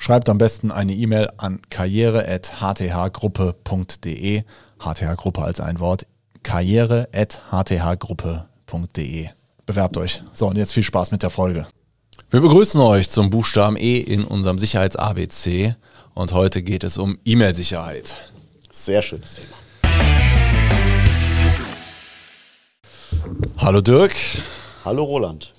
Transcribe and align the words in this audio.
Schreibt 0.00 0.28
am 0.28 0.38
besten 0.38 0.70
eine 0.70 0.94
E-Mail 0.94 1.28
an 1.36 1.60
karriere.hthgruppe.de. 1.70 4.44
HTH-Gruppe 4.78 5.42
als 5.42 5.58
ein 5.60 5.80
Wort. 5.80 6.06
karriere.hthgruppe.de. 6.44 9.28
Bewerbt 9.66 9.96
euch. 9.98 10.22
So, 10.32 10.46
und 10.46 10.56
jetzt 10.56 10.72
viel 10.72 10.84
Spaß 10.84 11.10
mit 11.10 11.24
der 11.24 11.30
Folge. 11.30 11.66
Wir 12.30 12.40
begrüßen 12.40 12.80
euch 12.80 13.10
zum 13.10 13.28
Buchstaben 13.28 13.76
E 13.76 13.98
in 13.98 14.22
unserem 14.24 14.58
Sicherheits-ABC. 14.58 15.74
Und 16.14 16.32
heute 16.32 16.62
geht 16.62 16.84
es 16.84 16.96
um 16.96 17.18
E-Mail-Sicherheit. 17.24 18.14
Sehr 18.70 19.02
schönes 19.02 19.34
Thema. 19.34 19.48
Hallo 23.58 23.80
Dirk. 23.80 24.14
Hallo 24.84 25.02
Roland. 25.02 25.52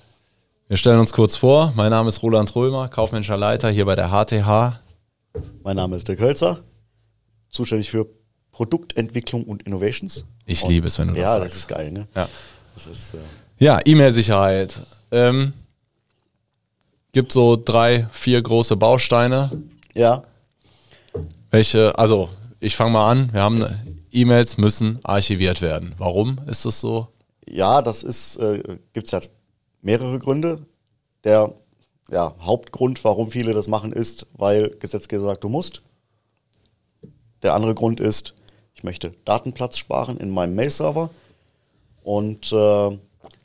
Wir 0.70 0.76
stellen 0.76 1.00
uns 1.00 1.12
kurz 1.12 1.34
vor. 1.34 1.72
Mein 1.74 1.90
Name 1.90 2.10
ist 2.10 2.22
Roland 2.22 2.54
Römer, 2.54 2.86
kaufmännischer 2.86 3.36
Leiter 3.36 3.70
hier 3.70 3.86
bei 3.86 3.96
der 3.96 4.10
HTH. 4.10 4.80
Mein 5.64 5.74
Name 5.74 5.96
ist 5.96 6.06
Dirk 6.06 6.20
Hölzer, 6.20 6.62
zuständig 7.50 7.90
für 7.90 8.06
Produktentwicklung 8.52 9.42
und 9.42 9.64
Innovations. 9.64 10.26
Ich 10.46 10.62
und 10.62 10.70
liebe 10.70 10.86
es, 10.86 10.96
wenn 11.00 11.08
du 11.08 11.14
das 11.14 11.22
ja, 11.22 11.26
sagst. 11.26 11.40
Ja, 11.40 11.44
das 11.44 11.56
ist 11.56 11.66
geil, 11.66 11.90
ne? 11.90 12.06
Ja, 12.14 12.28
äh 12.28 13.64
ja 13.64 13.80
E-Mail-Sicherheit. 13.84 14.80
Ähm, 15.10 15.54
gibt 17.10 17.32
so 17.32 17.56
drei, 17.56 18.06
vier 18.12 18.40
große 18.40 18.76
Bausteine. 18.76 19.50
Ja. 19.94 20.22
Welche, 21.50 21.98
also 21.98 22.28
ich 22.60 22.76
fange 22.76 22.92
mal 22.92 23.10
an. 23.10 23.32
Wir 23.32 23.42
haben 23.42 23.66
E-Mails 24.12 24.56
müssen 24.56 25.00
archiviert 25.02 25.62
werden. 25.62 25.96
Warum 25.98 26.38
ist 26.46 26.64
das 26.64 26.78
so? 26.78 27.08
Ja, 27.44 27.82
das 27.82 28.04
ist, 28.04 28.36
äh, 28.36 28.78
gibt 28.92 29.06
es 29.06 29.10
ja 29.10 29.20
mehrere 29.82 30.18
Gründe. 30.18 30.66
Der 31.24 31.54
ja, 32.10 32.34
Hauptgrund, 32.40 33.04
warum 33.04 33.30
viele 33.30 33.54
das 33.54 33.68
machen, 33.68 33.92
ist, 33.92 34.26
weil 34.32 34.70
Gesetzgeber 34.78 35.24
sagt, 35.24 35.44
du 35.44 35.48
musst. 35.48 35.82
Der 37.42 37.54
andere 37.54 37.74
Grund 37.74 38.00
ist, 38.00 38.34
ich 38.74 38.84
möchte 38.84 39.12
Datenplatz 39.24 39.78
sparen 39.78 40.18
in 40.18 40.30
meinem 40.30 40.54
Mail-Server. 40.54 41.10
Und 42.02 42.52
äh, 42.52 42.98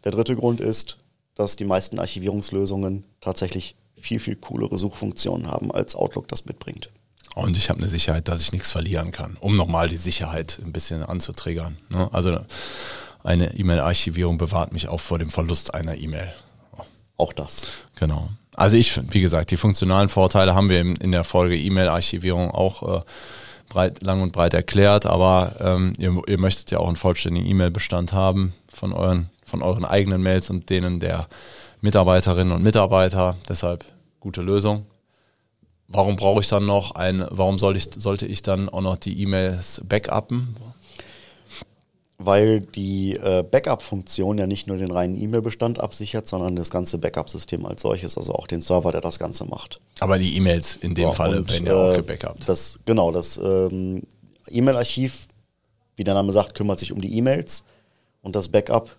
der 0.03 0.11
dritte 0.11 0.36
Grund 0.36 0.61
ist, 0.61 0.97
dass 1.36 1.55
die 1.55 1.66
meisten 1.66 2.00
Archivierungslösungen 2.00 3.03
tatsächlich 3.22 3.75
viel, 3.97 4.20
viel 4.20 4.36
coolere 4.36 4.77
Suchfunktionen 4.77 5.47
haben, 5.47 5.72
als 5.72 5.95
Outlook 5.95 6.27
das 6.27 6.45
mitbringt. 6.45 6.89
Und 7.36 7.58
ich 7.58 7.70
habe 7.70 7.80
eine 7.80 7.89
Sicherheit, 7.89 8.30
dass 8.30 8.42
ich 8.42 8.53
nichts 8.53 8.72
verlieren 8.72 9.11
kann, 9.11 9.36
um 9.42 9.58
nochmal 9.58 9.89
die 9.89 9.97
Sicherheit 9.97 10.61
ein 10.64 10.72
bisschen 10.72 11.03
anzutriggern. 11.03 11.77
Ne? 11.89 12.09
Also 12.14 12.39
eine 13.25 13.55
E-Mail-Archivierung 13.55 14.37
bewahrt 14.37 14.71
mich 14.71 14.87
auch 14.87 14.99
vor 14.99 15.19
dem 15.19 15.29
Verlust 15.29 15.73
einer 15.73 15.97
E-Mail. 15.97 16.31
Auch 17.17 17.33
das. 17.33 17.63
Genau. 17.95 18.29
Also 18.55 18.77
ich, 18.77 18.99
wie 19.11 19.21
gesagt, 19.21 19.51
die 19.51 19.57
funktionalen 19.57 20.09
Vorteile 20.09 20.55
haben 20.55 20.69
wir 20.69 20.79
in, 20.79 21.11
der 21.11 21.23
Folge 21.23 21.57
E-Mail-Archivierung 21.57 22.51
auch 22.51 22.99
äh, 22.99 23.01
breit, 23.69 24.03
lang 24.03 24.21
und 24.21 24.31
breit 24.31 24.53
erklärt, 24.53 25.05
aber 25.05 25.55
ähm, 25.59 25.93
ihr, 25.97 26.15
ihr, 26.27 26.39
möchtet 26.39 26.71
ja 26.71 26.79
auch 26.79 26.87
einen 26.87 26.95
vollständigen 26.95 27.47
E-Mail-Bestand 27.47 28.13
haben 28.13 28.53
von 28.69 28.93
euren, 28.93 29.29
von 29.45 29.61
euren 29.61 29.85
eigenen 29.85 30.21
Mails 30.21 30.49
und 30.49 30.69
denen 30.69 30.99
der 30.99 31.27
Mitarbeiterinnen 31.81 32.53
und 32.53 32.64
Mitarbeiter. 32.64 33.35
Deshalb 33.49 33.85
gute 34.19 34.41
Lösung. 34.41 34.85
Warum 35.87 36.15
brauche 36.15 36.41
ich 36.41 36.47
dann 36.47 36.65
noch 36.65 36.95
ein, 36.95 37.25
warum 37.30 37.59
soll 37.59 37.75
ich, 37.75 37.89
sollte 37.95 38.25
ich 38.25 38.41
dann 38.41 38.69
auch 38.69 38.81
noch 38.81 38.97
die 38.97 39.21
E-Mails 39.21 39.81
backuppen? 39.87 40.55
Weil 42.17 42.61
die 42.61 43.14
äh, 43.14 43.43
Backup-Funktion 43.43 44.37
ja 44.37 44.48
nicht 44.48 44.67
nur 44.67 44.77
den 44.77 44.92
reinen 44.92 45.20
E-Mail-Bestand 45.20 45.80
absichert, 45.80 46.27
sondern 46.27 46.55
das 46.55 46.70
ganze 46.70 46.98
Backup-System 46.98 47.65
als 47.65 47.81
solches, 47.81 48.17
also 48.17 48.33
auch 48.33 48.48
den 48.48 48.61
Server, 48.61 48.92
der 48.92 49.02
das 49.02 49.20
Ganze 49.20 49.45
macht. 49.45 49.80
Aber 49.99 50.17
die 50.17 50.36
E-Mails 50.37 50.77
in 50.77 50.95
dem 50.95 51.05
ja, 51.05 51.11
Falle 51.11 51.48
werden 51.48 51.65
ja 51.65 51.76
auch 51.76 51.93
äh, 51.93 51.98
gebackupt. 51.98 52.48
Das, 52.48 52.80
genau, 52.86 53.11
das 53.11 53.37
ähm, 53.37 54.03
E-Mail-Archiv, 54.49 55.27
wie 55.98 56.03
der 56.03 56.14
Name 56.14 56.31
sagt, 56.31 56.55
kümmert 56.55 56.80
sich 56.80 56.93
um 56.93 57.02
die 57.02 57.17
E-Mails 57.17 57.65
und 58.21 58.36
das 58.36 58.49
Backup 58.49 58.95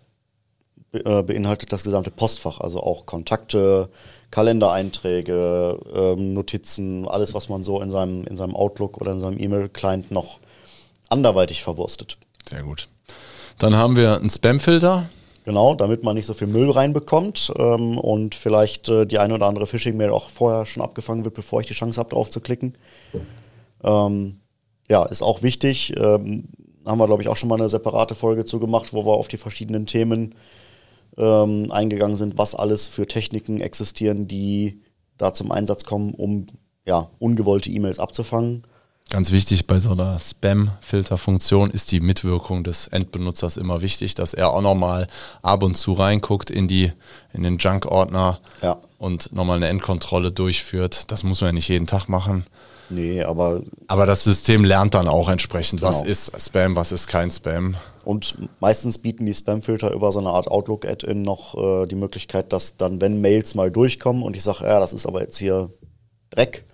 äh, 0.92 1.22
beinhaltet 1.22 1.72
das 1.72 1.82
gesamte 1.84 2.10
Postfach, 2.10 2.60
also 2.60 2.80
auch 2.80 3.06
Kontakte, 3.06 3.88
Kalendereinträge, 4.30 5.78
ähm, 5.94 6.34
Notizen, 6.34 7.08
alles, 7.08 7.32
was 7.32 7.48
man 7.48 7.62
so 7.62 7.80
in 7.80 7.90
seinem, 7.90 8.24
in 8.26 8.36
seinem 8.36 8.54
Outlook 8.54 9.00
oder 9.00 9.12
in 9.12 9.20
seinem 9.20 9.38
E-Mail-Client 9.38 10.10
noch 10.10 10.38
anderweitig 11.08 11.62
verwurstet. 11.62 12.18
Sehr 12.48 12.62
gut. 12.62 12.88
Dann 13.58 13.74
haben 13.74 13.96
wir 13.96 14.16
einen 14.16 14.30
Spam-Filter. 14.30 15.08
Genau, 15.44 15.74
damit 15.74 16.02
man 16.02 16.16
nicht 16.16 16.26
so 16.26 16.34
viel 16.34 16.48
Müll 16.48 16.70
reinbekommt 16.70 17.52
ähm, 17.56 17.98
und 17.98 18.34
vielleicht 18.34 18.88
äh, 18.88 19.06
die 19.06 19.18
eine 19.18 19.34
oder 19.34 19.46
andere 19.46 19.66
Phishing-Mail 19.66 20.10
auch 20.10 20.28
vorher 20.28 20.66
schon 20.66 20.82
abgefangen 20.82 21.24
wird, 21.24 21.34
bevor 21.34 21.60
ich 21.60 21.68
die 21.68 21.74
Chance 21.74 22.00
habe, 22.00 22.10
drauf 22.10 22.30
zu 22.30 22.40
klicken. 22.40 22.74
Ähm, 23.84 24.38
ja, 24.90 25.04
ist 25.04 25.22
auch 25.22 25.42
wichtig. 25.42 25.94
Ähm, 25.96 26.48
haben 26.84 26.98
wir, 26.98 27.06
glaube 27.06 27.22
ich, 27.22 27.28
auch 27.28 27.36
schon 27.36 27.48
mal 27.48 27.56
eine 27.56 27.68
separate 27.68 28.14
Folge 28.14 28.44
zu 28.44 28.58
gemacht, 28.58 28.92
wo 28.92 29.06
wir 29.06 29.14
auf 29.14 29.28
die 29.28 29.38
verschiedenen 29.38 29.86
Themen 29.86 30.34
ähm, 31.16 31.70
eingegangen 31.70 32.16
sind, 32.16 32.38
was 32.38 32.54
alles 32.54 32.88
für 32.88 33.06
Techniken 33.06 33.60
existieren, 33.60 34.28
die 34.28 34.82
da 35.16 35.32
zum 35.32 35.50
Einsatz 35.50 35.84
kommen, 35.84 36.12
um 36.14 36.46
ja, 36.84 37.10
ungewollte 37.18 37.70
E-Mails 37.70 37.98
abzufangen. 37.98 38.62
Ganz 39.08 39.30
wichtig 39.30 39.68
bei 39.68 39.78
so 39.78 39.92
einer 39.92 40.18
Spam-Filter-Funktion 40.18 41.70
ist 41.70 41.92
die 41.92 42.00
Mitwirkung 42.00 42.64
des 42.64 42.88
Endbenutzers 42.88 43.56
immer 43.56 43.80
wichtig, 43.80 44.16
dass 44.16 44.34
er 44.34 44.50
auch 44.50 44.62
nochmal 44.62 45.06
ab 45.42 45.62
und 45.62 45.76
zu 45.76 45.92
reinguckt 45.92 46.50
in, 46.50 46.66
die, 46.66 46.92
in 47.32 47.44
den 47.44 47.58
Junk-Ordner 47.58 48.40
ja. 48.62 48.78
und 48.98 49.32
nochmal 49.32 49.58
eine 49.58 49.68
Endkontrolle 49.68 50.32
durchführt. 50.32 51.12
Das 51.12 51.22
muss 51.22 51.40
man 51.40 51.48
ja 51.48 51.52
nicht 51.52 51.68
jeden 51.68 51.86
Tag 51.86 52.08
machen. 52.08 52.46
Nee, 52.88 53.22
aber. 53.22 53.62
Aber 53.86 54.06
das 54.06 54.24
System 54.24 54.64
lernt 54.64 54.94
dann 54.94 55.08
auch 55.08 55.28
entsprechend, 55.28 55.80
genau. 55.80 55.90
was 55.90 56.02
ist 56.02 56.32
Spam, 56.40 56.74
was 56.74 56.90
ist 56.90 57.06
kein 57.06 57.30
Spam. 57.30 57.76
Und 58.04 58.36
meistens 58.60 58.98
bieten 58.98 59.24
die 59.26 59.34
Spam-Filter 59.34 59.92
über 59.92 60.10
so 60.10 60.18
eine 60.18 60.30
Art 60.30 60.48
Outlook-Add-in 60.48 61.22
noch 61.22 61.56
äh, 61.56 61.86
die 61.86 61.96
Möglichkeit, 61.96 62.52
dass 62.52 62.76
dann, 62.76 63.00
wenn 63.00 63.20
Mails 63.20 63.54
mal 63.54 63.70
durchkommen 63.70 64.22
und 64.22 64.36
ich 64.36 64.42
sage, 64.42 64.64
ja, 64.64 64.80
das 64.80 64.92
ist 64.92 65.06
aber 65.06 65.20
jetzt 65.20 65.38
hier 65.38 65.70
Dreck, 66.30 66.64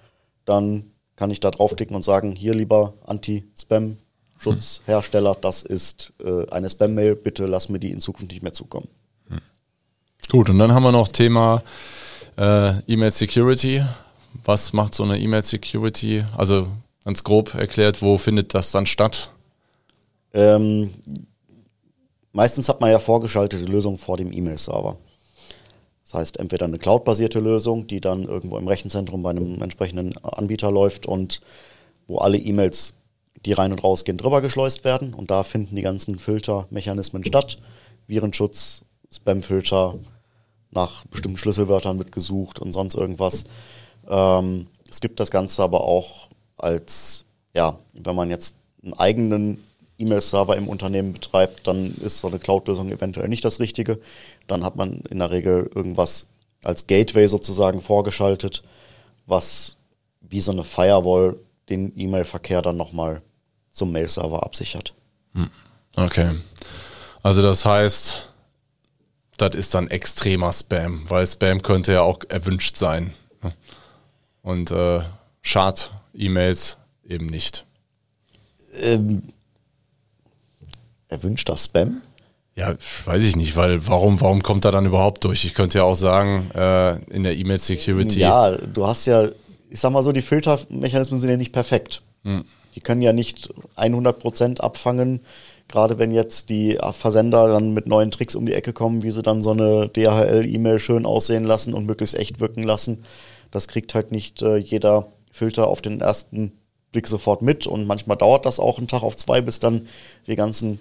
dann 0.44 0.91
kann 1.22 1.30
ich 1.30 1.38
da 1.38 1.52
draufklicken 1.52 1.94
und 1.94 2.02
sagen, 2.02 2.34
hier 2.34 2.52
lieber 2.52 2.94
Anti-Spam-Schutzhersteller, 3.06 5.36
das 5.40 5.62
ist 5.62 6.12
äh, 6.20 6.50
eine 6.50 6.68
Spam-Mail, 6.68 7.14
bitte 7.14 7.46
lass 7.46 7.68
mir 7.68 7.78
die 7.78 7.92
in 7.92 8.00
Zukunft 8.00 8.32
nicht 8.32 8.42
mehr 8.42 8.52
zukommen. 8.52 8.88
Gut, 10.32 10.50
und 10.50 10.58
dann 10.58 10.74
haben 10.74 10.82
wir 10.82 10.90
noch 10.90 11.06
Thema 11.06 11.62
äh, 12.36 12.76
E-Mail 12.88 13.12
Security. 13.12 13.84
Was 14.44 14.72
macht 14.72 14.96
so 14.96 15.04
eine 15.04 15.20
E-Mail 15.20 15.44
Security? 15.44 16.24
Also 16.36 16.66
ganz 17.04 17.22
grob 17.22 17.54
erklärt, 17.54 18.02
wo 18.02 18.18
findet 18.18 18.52
das 18.52 18.72
dann 18.72 18.86
statt? 18.86 19.30
Ähm, 20.34 20.90
meistens 22.32 22.68
hat 22.68 22.80
man 22.80 22.90
ja 22.90 22.98
vorgeschaltete 22.98 23.66
Lösungen 23.66 23.96
vor 23.96 24.16
dem 24.16 24.32
E-Mail-Server. 24.32 24.96
Das 26.12 26.20
heißt, 26.20 26.40
entweder 26.40 26.66
eine 26.66 26.76
cloud-basierte 26.76 27.40
Lösung, 27.40 27.86
die 27.86 27.98
dann 27.98 28.24
irgendwo 28.24 28.58
im 28.58 28.68
Rechenzentrum 28.68 29.22
bei 29.22 29.30
einem 29.30 29.62
entsprechenden 29.62 30.12
Anbieter 30.22 30.70
läuft 30.70 31.06
und 31.06 31.40
wo 32.06 32.18
alle 32.18 32.36
E-Mails, 32.36 32.92
die 33.46 33.54
rein 33.54 33.72
und 33.72 33.82
rausgehen, 33.82 34.18
drüber 34.18 34.42
geschleust 34.42 34.84
werden. 34.84 35.14
Und 35.14 35.30
da 35.30 35.42
finden 35.42 35.74
die 35.74 35.80
ganzen 35.80 36.18
Filtermechanismen 36.18 37.24
statt. 37.24 37.58
Virenschutz, 38.08 38.84
Spamfilter, 39.10 39.94
nach 40.70 41.06
bestimmten 41.06 41.38
Schlüsselwörtern 41.38 41.98
wird 41.98 42.12
gesucht 42.12 42.58
und 42.58 42.72
sonst 42.72 42.94
irgendwas. 42.94 43.44
Ähm, 44.06 44.66
es 44.90 45.00
gibt 45.00 45.18
das 45.18 45.30
Ganze 45.30 45.62
aber 45.62 45.80
auch 45.80 46.28
als, 46.58 47.24
ja, 47.54 47.78
wenn 47.94 48.16
man 48.16 48.28
jetzt 48.28 48.56
einen 48.82 48.92
eigenen 48.92 49.64
E-Mail-Server 50.02 50.56
im 50.56 50.68
Unternehmen 50.68 51.12
betreibt, 51.12 51.66
dann 51.66 51.94
ist 51.96 52.18
so 52.18 52.28
eine 52.28 52.38
Cloud-Lösung 52.38 52.90
eventuell 52.90 53.28
nicht 53.28 53.44
das 53.44 53.60
Richtige. 53.60 53.98
Dann 54.46 54.64
hat 54.64 54.76
man 54.76 55.00
in 55.10 55.18
der 55.18 55.30
Regel 55.30 55.70
irgendwas 55.74 56.26
als 56.64 56.86
Gateway 56.86 57.26
sozusagen 57.28 57.80
vorgeschaltet, 57.80 58.62
was 59.26 59.76
wie 60.20 60.40
so 60.40 60.52
eine 60.52 60.64
Firewall 60.64 61.38
den 61.68 61.92
E-Mail-Verkehr 61.98 62.62
dann 62.62 62.76
nochmal 62.76 63.22
zum 63.70 63.92
Mail-Server 63.92 64.42
absichert. 64.42 64.94
Hm. 65.34 65.50
Okay. 65.96 66.30
Also 67.22 67.42
das 67.42 67.64
heißt, 67.64 68.32
das 69.38 69.54
ist 69.54 69.74
dann 69.74 69.88
extremer 69.88 70.52
Spam, 70.52 71.04
weil 71.08 71.26
Spam 71.26 71.62
könnte 71.62 71.92
ja 71.92 72.02
auch 72.02 72.20
erwünscht 72.28 72.76
sein. 72.76 73.12
Und 74.42 74.70
äh, 74.70 75.00
Schad-E-Mails 75.40 76.78
eben 77.04 77.26
nicht 77.26 77.66
Ähm, 78.74 79.22
erwünschter 81.12 81.56
Spam? 81.56 82.02
Ja, 82.54 82.74
weiß 83.06 83.22
ich 83.22 83.36
nicht, 83.36 83.56
weil 83.56 83.86
warum, 83.86 84.20
warum 84.20 84.42
kommt 84.42 84.64
er 84.64 84.72
dann 84.72 84.84
überhaupt 84.84 85.24
durch? 85.24 85.44
Ich 85.44 85.54
könnte 85.54 85.78
ja 85.78 85.84
auch 85.84 85.94
sagen, 85.94 86.50
äh, 86.54 86.96
in 87.10 87.22
der 87.22 87.36
E-Mail 87.36 87.58
Security. 87.58 88.20
Ja, 88.20 88.50
du 88.50 88.86
hast 88.86 89.06
ja, 89.06 89.28
ich 89.70 89.80
sag 89.80 89.90
mal 89.90 90.02
so, 90.02 90.12
die 90.12 90.20
Filtermechanismen 90.20 91.18
sind 91.18 91.30
ja 91.30 91.38
nicht 91.38 91.52
perfekt. 91.52 92.02
Hm. 92.24 92.44
Die 92.74 92.80
können 92.80 93.02
ja 93.02 93.12
nicht 93.12 93.52
100% 93.76 94.60
abfangen, 94.60 95.20
gerade 95.68 95.98
wenn 95.98 96.12
jetzt 96.12 96.50
die 96.50 96.78
Versender 96.92 97.48
dann 97.48 97.72
mit 97.72 97.86
neuen 97.86 98.10
Tricks 98.10 98.34
um 98.34 98.44
die 98.44 98.54
Ecke 98.54 98.72
kommen, 98.72 99.02
wie 99.02 99.10
sie 99.10 99.22
dann 99.22 99.42
so 99.42 99.50
eine 99.50 99.88
DHL-E-Mail 99.88 100.78
schön 100.78 101.06
aussehen 101.06 101.44
lassen 101.44 101.74
und 101.74 101.86
möglichst 101.86 102.14
echt 102.14 102.40
wirken 102.40 102.62
lassen. 102.62 103.04
Das 103.50 103.68
kriegt 103.68 103.94
halt 103.94 104.12
nicht 104.12 104.42
äh, 104.42 104.56
jeder 104.56 105.08
Filter 105.30 105.68
auf 105.68 105.80
den 105.80 106.00
ersten 106.00 106.52
Blick 106.92 107.08
sofort 107.08 107.40
mit 107.40 107.66
und 107.66 107.86
manchmal 107.86 108.18
dauert 108.18 108.44
das 108.44 108.60
auch 108.60 108.78
einen 108.78 108.88
Tag 108.88 109.02
auf 109.02 109.16
zwei, 109.16 109.40
bis 109.40 109.58
dann 109.58 109.88
die 110.26 110.36
ganzen 110.36 110.78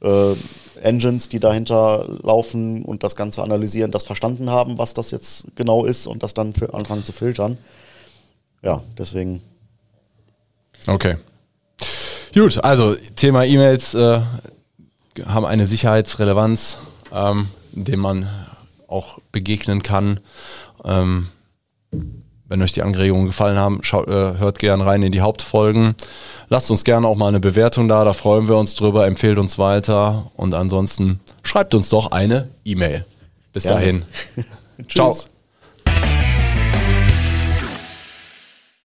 äh, 0.00 0.34
Engines, 0.82 1.28
die 1.28 1.40
dahinter 1.40 2.06
laufen 2.22 2.84
und 2.84 3.02
das 3.02 3.16
Ganze 3.16 3.42
analysieren, 3.42 3.90
das 3.90 4.04
verstanden 4.04 4.50
haben, 4.50 4.78
was 4.78 4.94
das 4.94 5.10
jetzt 5.10 5.46
genau 5.54 5.84
ist 5.84 6.06
und 6.06 6.22
das 6.22 6.34
dann 6.34 6.52
anfangen 6.72 7.04
zu 7.04 7.12
filtern. 7.12 7.58
Ja, 8.62 8.82
deswegen. 8.98 9.42
Okay. 10.86 11.16
Gut, 12.34 12.62
also 12.62 12.94
Thema 13.16 13.44
E-Mails 13.44 13.94
äh, 13.94 14.20
haben 15.26 15.44
eine 15.44 15.66
Sicherheitsrelevanz, 15.66 16.78
ähm, 17.12 17.48
dem 17.72 18.00
man 18.00 18.28
auch 18.86 19.18
begegnen 19.32 19.82
kann. 19.82 20.20
Ähm, 20.84 21.28
wenn 22.50 22.60
euch 22.62 22.72
die 22.72 22.82
Anregungen 22.82 23.26
gefallen 23.26 23.56
haben, 23.56 23.78
schaut, 23.82 24.08
äh, 24.08 24.38
hört 24.38 24.58
gerne 24.58 24.84
rein 24.84 25.02
in 25.02 25.12
die 25.12 25.20
Hauptfolgen. 25.20 25.94
Lasst 26.48 26.70
uns 26.70 26.84
gerne 26.84 27.06
auch 27.06 27.14
mal 27.14 27.28
eine 27.28 27.40
Bewertung 27.40 27.86
da, 27.86 28.04
da 28.04 28.12
freuen 28.12 28.48
wir 28.48 28.56
uns 28.56 28.74
drüber, 28.74 29.06
empfehlt 29.06 29.38
uns 29.38 29.58
weiter 29.58 30.30
und 30.36 30.52
ansonsten 30.52 31.20
schreibt 31.44 31.74
uns 31.74 31.88
doch 31.88 32.10
eine 32.10 32.48
E-Mail. 32.64 33.06
Bis 33.52 33.62
gerne. 33.62 33.80
dahin. 33.80 34.02
Ciao. 34.88 35.16